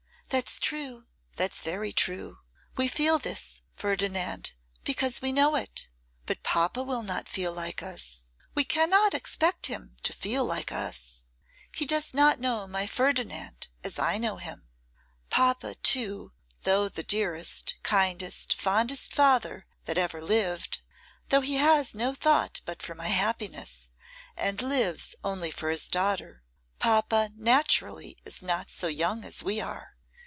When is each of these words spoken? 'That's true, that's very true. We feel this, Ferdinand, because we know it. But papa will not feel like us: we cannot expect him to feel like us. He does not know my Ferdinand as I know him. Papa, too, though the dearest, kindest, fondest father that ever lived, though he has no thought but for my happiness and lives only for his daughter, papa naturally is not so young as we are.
'That's 0.33 0.59
true, 0.59 1.03
that's 1.35 1.59
very 1.61 1.91
true. 1.91 2.39
We 2.77 2.87
feel 2.87 3.19
this, 3.19 3.61
Ferdinand, 3.75 4.53
because 4.85 5.21
we 5.21 5.33
know 5.33 5.57
it. 5.57 5.89
But 6.25 6.41
papa 6.41 6.83
will 6.83 7.03
not 7.03 7.27
feel 7.27 7.51
like 7.51 7.83
us: 7.83 8.27
we 8.55 8.63
cannot 8.63 9.13
expect 9.13 9.65
him 9.67 9.97
to 10.03 10.13
feel 10.13 10.45
like 10.45 10.71
us. 10.71 11.25
He 11.75 11.85
does 11.85 12.13
not 12.13 12.39
know 12.39 12.65
my 12.65 12.87
Ferdinand 12.87 13.67
as 13.83 13.99
I 13.99 14.17
know 14.17 14.37
him. 14.37 14.69
Papa, 15.29 15.75
too, 15.75 16.31
though 16.63 16.87
the 16.87 17.03
dearest, 17.03 17.75
kindest, 17.83 18.53
fondest 18.55 19.13
father 19.13 19.65
that 19.83 19.97
ever 19.97 20.21
lived, 20.21 20.79
though 21.27 21.41
he 21.41 21.55
has 21.55 21.93
no 21.93 22.13
thought 22.15 22.61
but 22.63 22.81
for 22.81 22.95
my 22.95 23.07
happiness 23.09 23.93
and 24.37 24.61
lives 24.61 25.13
only 25.25 25.51
for 25.51 25.69
his 25.69 25.89
daughter, 25.89 26.41
papa 26.79 27.31
naturally 27.35 28.17
is 28.23 28.41
not 28.41 28.69
so 28.69 28.87
young 28.87 29.25
as 29.25 29.43
we 29.43 29.59
are. 29.59 29.97